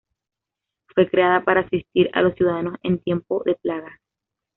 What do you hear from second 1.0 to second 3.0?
creada para asistir a los ciudadanos en